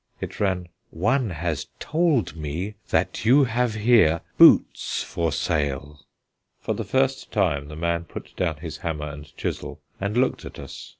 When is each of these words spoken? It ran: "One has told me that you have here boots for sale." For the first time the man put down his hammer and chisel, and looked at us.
It 0.19 0.39
ran: 0.39 0.67
"One 0.89 1.29
has 1.29 1.67
told 1.79 2.35
me 2.35 2.73
that 2.89 3.23
you 3.23 3.43
have 3.43 3.75
here 3.75 4.21
boots 4.35 5.03
for 5.03 5.31
sale." 5.31 5.99
For 6.59 6.73
the 6.73 6.83
first 6.83 7.31
time 7.31 7.67
the 7.67 7.75
man 7.75 8.05
put 8.05 8.35
down 8.35 8.55
his 8.57 8.77
hammer 8.77 9.11
and 9.11 9.31
chisel, 9.37 9.79
and 9.99 10.17
looked 10.17 10.43
at 10.43 10.57
us. 10.57 10.89